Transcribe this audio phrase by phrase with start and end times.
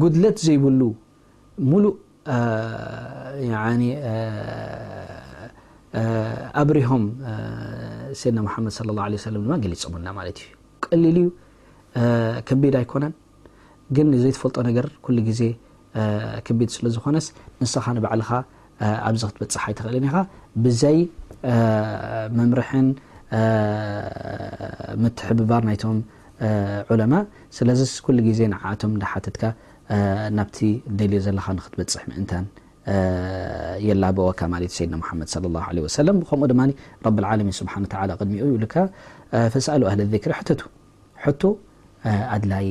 [0.00, 0.80] ጉድለት ዘይብሉ
[1.68, 1.92] ሙሉእ
[6.62, 7.04] ኣብሪሆም
[8.22, 10.50] ሰድና ሙሓመድ صለ ه ለه ሰለም ድማ ገሊፆም ና ማለት እዩ
[10.86, 11.28] ቀሊል እዩ
[12.48, 13.14] ከቢድ ኣይኮነን
[13.98, 15.42] ግን ዘይተፈልጦ ነገር ኩሉ ግዜ
[16.48, 17.28] ከቢድ ስለ ዝኾነስ
[17.62, 18.30] ንስኻ ንባዕልኻ
[19.08, 20.16] ኣብዚ ክትበፅሓ ይተኽእልኒ ኢኻ
[20.66, 20.98] ብዘይ
[22.38, 22.88] መምርሕን
[25.02, 25.98] ምትሕብባር ናይቶም
[26.92, 27.14] ዑለማ
[27.56, 29.42] ስለዚስ ኩሉ ግዜ ንዓእቶም ናሓትትካ
[30.38, 30.58] ናብቲ
[30.98, 32.44] ደልዮ ዘለኻ ንክትበፅሕ ምእንታን
[33.88, 35.96] የላበወካ ማለትእዩ ሰድና መድ صى لله عله وሰ
[36.28, 36.60] ከምኡ ድማ
[37.06, 37.74] ረብ ዓለሚን ስብሓ
[38.20, 38.74] ቅድሚኡ ይብሉካ
[39.54, 40.32] ፍሳኣሉ ኣህሊ ذክሪ
[41.22, 41.42] ሕተቱ
[42.06, 42.66] ሕ ኣድላይ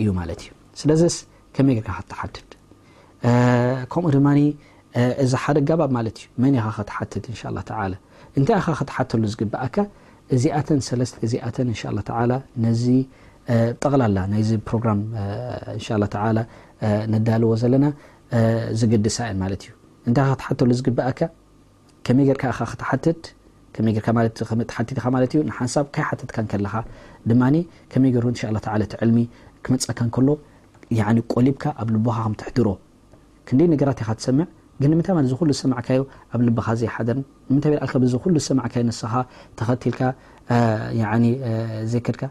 [0.00, 0.50] እዩ ማለት እዩ
[0.80, 1.16] ስለዚስ
[1.56, 2.48] ከመይ ርካ ክተሓትድ
[3.92, 4.28] ከምኡ ድማ
[5.24, 7.82] እዚ ሓደ ገባብ ማለት እዩ መን ኻ ከትሓትት ን ه
[8.38, 9.76] እንታይ ኢኻ ክተሓተሉ ዝግብኣከ
[10.34, 12.32] እዚኣተን ሰለስተ እዚኣተን እንሻ ላ ተላ
[12.64, 12.84] ነዚ
[13.82, 15.00] ጠቕላላ ናይዚ ፕሮግራም
[15.76, 16.38] እንሻ ተላ
[17.14, 17.86] ነዳልዎ ዘለና
[18.80, 19.72] ዝገድሳ እን ማለት እዩ
[20.08, 21.20] እንታይ ክትሓተሉ ዝግበኣካ
[22.06, 22.44] ከመይ ርካ
[22.80, 23.22] ክትትት
[23.76, 23.96] ከመይ
[24.72, 26.74] ተሓቲትኻ ማለት እዩ ንሓንሳብ ካይ ሓትትካ ንከለኻ
[27.30, 27.42] ድማ
[27.94, 29.20] ከመይ ገር እን ላ እቲ ዕልሚ
[29.66, 30.28] ክመፀእካ ንከሎ
[31.34, 32.68] ቆሊብካ ኣብ ልቦኻ ከም ትሕድሮ
[33.48, 34.46] ክንደይ ነገራት ይካ ትሰምዕ
[34.80, 36.00] ግ ንምታይ ዝሉ ሰማዕካዩ
[36.34, 37.18] ኣብ ልበኻ ዘይሓደር
[37.92, 38.54] ታ ል ዝሉ ሰ
[38.98, 39.14] ስኻ
[39.58, 40.00] ተኸልካ
[41.92, 42.22] ዘይከድካ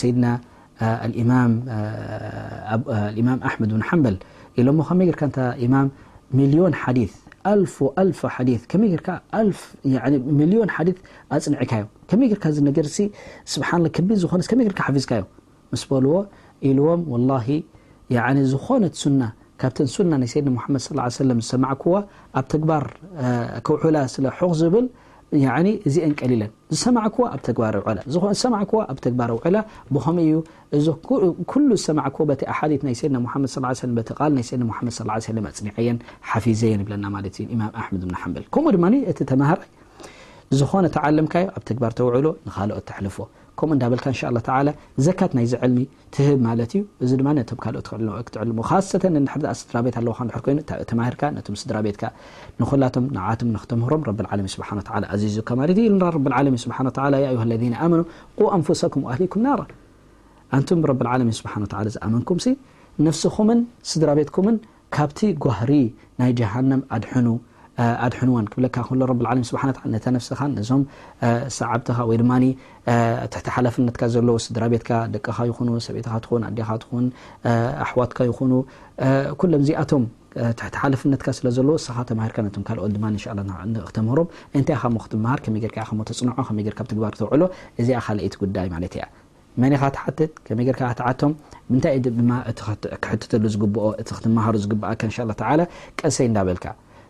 [0.00, 0.26] ሰይድና
[1.22, 1.52] اማም
[3.50, 4.16] ኣመድ ብن ሓምበል
[4.60, 5.22] ኢሎሞ ከመይ ርካ
[5.74, 5.88] ማም
[6.38, 6.74] ሚልዮን
[7.46, 7.94] ወ
[8.50, 8.58] ይ
[10.40, 10.54] ሚዮ
[11.36, 11.84] ኣፅንዕካዩ
[12.20, 12.98] መይ ርካ ነገርሲ
[13.54, 13.62] ስብ
[14.08, 15.22] ቢ ዝኾ መይ ርካ ሓፊዝካዩ
[15.74, 16.14] ምስ በልዎ
[16.70, 17.00] ኢዎም
[18.54, 19.22] ዝኾነ ሱና
[19.64, 20.88] ካብተ ሱና ናይ ሰድና መድ ص
[21.40, 21.92] ዝሰማክዎ
[22.38, 22.84] ኣብ ተግባር
[23.66, 24.86] ክውሑላ ስለ ሑኽ ዝብል
[25.88, 27.76] እዚን ቀሊለን ዝሰማዎ ኣብ ግባር
[28.42, 29.58] ዝማዎ ኣብ ግባር ኣውዕላ
[29.94, 30.34] ብኸም ዩ
[30.78, 30.80] እ
[31.52, 33.46] ኩሉ ዝሰማክዎ ታይ ኣሓት ናይ ሰድና መድ
[33.82, 34.70] ص ተቓል ናይ ሰድና
[35.50, 35.98] ድ ፅኒዐየን
[36.32, 39.62] ሓፊዘየን ይብለና ማለት ዩ ኢማም ኣመድ ሓል ከምኡ ድማ እቲ ተማሃር
[40.60, 43.16] ዝኾነ ተዓለምካዮ ኣብ ግባር ተውዕሎ ንኻልኦ ተሕልፎ
[43.60, 43.84] ከምኡ እዳ
[44.56, 44.74] لله
[45.06, 45.76] ዘካት ናይዚ علሚ
[46.14, 47.12] ትህብ ማ ዩ ዚ
[51.60, 54.02] ስድራቤት ስድራ ቤ ላቶም ክምሮም
[57.82, 57.90] ه
[58.56, 59.62] ንفسኩም ሊكም ر
[60.56, 61.40] ን ر س
[61.96, 62.38] ዝኣመኩም
[63.06, 63.48] نፍسኹም
[63.90, 64.46] ስድራ ቤتኩም
[64.96, 65.72] ካብቲ ጓህሪ
[66.20, 67.26] ናይ جሃن ኣድحኑ
[68.06, 68.66] ኣድሕንዋን ክብ ለ
[69.50, 70.82] ስተፍስኻ ነዞም
[71.58, 75.52] ሰዓብትኻ ወይድማትሕቲ ሓላፍነካ ዘለዎ ስድራ ቤትካ ደቅኻ ይ
[75.86, 76.20] ሰዲካ
[77.84, 78.38] ኣሕዋትካ ይኹ
[79.52, 80.04] ሎም ዚኣቶም
[80.66, 82.46] ሕቲ ሓለፍነትካ ስለዘለዎ ተር
[83.88, 84.28] ትክምሮም
[84.62, 84.76] ንታይ
[85.76, 87.42] ከክትሃርመይፅመ ባር ክውዕሎ
[87.82, 88.68] እዚኣ ካአቲ ጉዳይ
[89.62, 90.04] ማ መካ ትሓ
[90.46, 91.32] ከመ ካ ዓቶም
[93.02, 93.62] ክሕሉ ዝግ
[94.10, 94.88] ክትመሃሩ ዝግብኣ
[96.00, 96.66] ቀሰይ እዳበልካ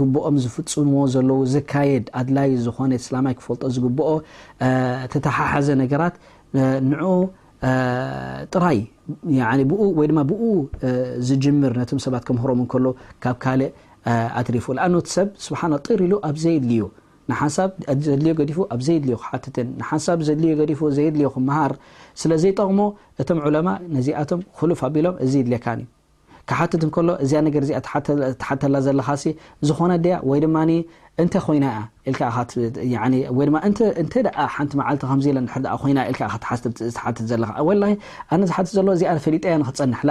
[0.00, 4.08] ግብኦም ዝፍፅንዎ ዘለዉ ዝካየድ ኣድላይ ዝኾነ ስላማይ ክፈልጦ ዚብኦ
[5.12, 6.14] ተተሓሓዘ ነገራት
[6.88, 6.92] ን
[8.54, 10.42] ጥራይወይ ድማ ብኡ
[11.28, 12.86] ዝጅምር ነቶም ሰባት ከምሮም ከሎ
[13.24, 13.70] ካብ ካልእ
[14.40, 16.80] ኣትሪፉ ኣን ሰብ ስብሓ ጥር ኢሉ ኣብ ዘይድልዩ
[17.30, 17.40] ንሓ
[18.06, 21.72] ዘድልዮ ዲፉ ኣዘየድልዩ ክሓትን ንሓሳብ ዘድልዮዲፉ ዘየድልዩ ክምሃር
[22.22, 22.80] ስለዘይጠቕሞ
[23.24, 23.68] እቶም ዕለማ
[23.98, 25.80] ነዚኣቶም ክሉፍ ኣቢሎም እዚ ድልካዩ
[26.50, 27.78] ከሓትት ንከሎ እዚኣ ነገር ዚኣ
[28.42, 29.24] ተሓተላ ዘለካሲ
[29.68, 30.56] ዝኾነ ድያ ወይ ድማ
[31.22, 31.76] እንተ ኮይናያ
[33.38, 33.60] ወማኣ
[34.54, 35.02] ሓንቲ መዓልቲ
[35.52, 36.00] ከ ኮይና
[36.96, 37.50] ተሓት ዘለካ
[38.36, 40.10] ኣነዝሓትት ዘሎ እዚኣ ፈሊጠያ ንክፀንሕላ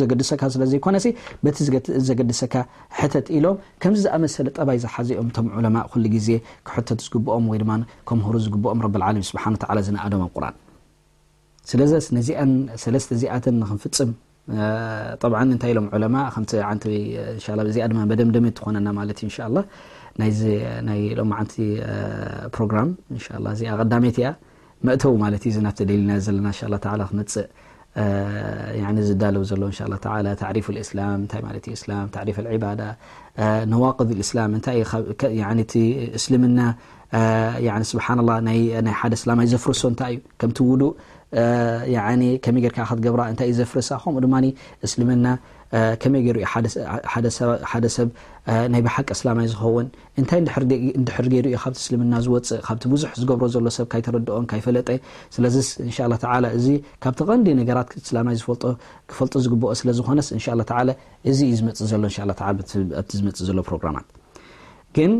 [0.00, 1.08] ዘገድሰካ ስለዘይኮነሲ
[1.46, 1.58] በቲ
[2.08, 2.54] ዘገድሰካ
[2.98, 6.28] ሕተት ኢሎም ከምዚ ዝኣመሰለ ጠባይ ዝሓዘኦም እቶም ዕለማ ሉ ግዜ
[6.68, 7.78] ክሕተት ዝግብኦም ወይ ማ
[8.10, 9.44] ከምህሩ ዝግብኦም ረብለሚ ስብሓ
[9.88, 10.54] ዝነኣዶም ኣ ቁን
[11.70, 11.80] ስለ
[12.18, 12.40] ነዚኣ
[12.84, 14.10] ሰለስተ እዚኣት ንክንፍፅም
[15.22, 19.60] طብዓ እንታይ ሎም ዑለማ ከቲ ን ዚኣ ድማ መደምደመ ትኾነና ማለ እ ን
[20.86, 21.54] ናይ ሎ ዓንቲ
[22.54, 22.88] ፕሮግራም
[23.52, 24.30] እዚኣ ቀዳሜይቲ ያ
[24.86, 26.48] መእተው ማለት እዩ ዚ ናፍ ተ ደሊና ዘለና
[27.10, 27.46] ክመፅእ
[29.08, 31.94] ዝዳለው ዘሎ ء ه ተዕሪፍ እስላም ታይ ዩ እላ
[32.28, 32.80] ሪፍ الዕባዳ
[33.74, 34.68] ነዋቅذ እስላም ታ
[36.18, 36.58] እስልምና
[37.92, 38.60] ስብሓናላ ናይ
[39.00, 40.92] ሓደ ስላማይ ዘፍርሶ እንታይ እዩ ከምቲ ውዱእ
[42.44, 44.36] ከመይ ጌርካዓ ኸትገብራ እንታይ እዩ ዘፍርሳ ከምኡ ድማ
[44.86, 45.26] እስልምና
[46.02, 46.44] ከመይ ገይሩዩ
[47.72, 48.08] ሓደ ሰብ
[48.72, 49.86] ናይ ብሓቂ ስላማይ ዝኸውን
[50.20, 50.40] እንታይ
[51.00, 54.88] እንድሕር ገይሩዩ ካብቲ እስልምና ዝወፅእ ካብቲ ብዙሕ ዝገብሮ ዘሎ ሰብ ካይተረድኦም ካይፈለጠ
[55.36, 56.68] ስለዚስ እንሻ ተ እዚ
[57.04, 60.98] ካብቲ ቐንዲ ነገራት ስላማይ ዝፈክፈልጡ ዝግብኦ ስለዝኾነስ እንሻ ላ ላ
[61.32, 62.70] እዚ እዩ ዝመፅእ ዘሎ እን ኣብቲ
[63.20, 64.08] ዝመፅእ ዘሎ ፕሮግራማት
[64.96, 65.12] ግን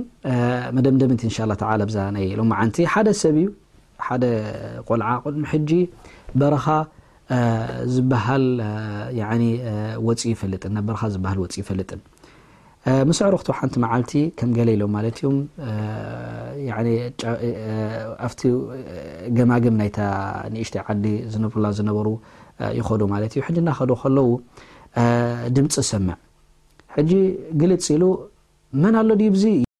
[0.76, 3.48] መደምደምንቲ እንሻ ላه ዛ ና ሎዓንቲ ሓደ ሰብ እዩ
[4.08, 4.24] ሓደ
[4.88, 5.08] ቆልዓ
[5.52, 5.70] ሕጂ
[6.40, 6.66] በረኻ
[7.94, 8.44] ዝበሃል
[10.08, 12.00] ወፅ ይፈልጥን ናብ በረካ ዝበሃል ወፅእ ይፈልጥን
[13.08, 15.30] ምስዕሮ ክት ሓንቲ መዓልቲ ከም ገለ ኢሎም ማለት እዩ
[18.26, 18.40] ኣብቲ
[19.36, 19.90] ገማግም ናይ
[20.54, 21.04] ንእሽተይ ዓዲ
[21.34, 22.08] ዝነብሩላ ዝነበሩ
[22.78, 24.28] ይኸዱ ማለት እዩ ሕጂ እናኸዶ ከለዉ
[25.58, 26.16] ድምፂ ሰምዕ
[26.96, 27.10] ሕጂ
[27.60, 28.02] ግልፅ ኢሉ
[28.74, 29.71] من ل ዲيبزي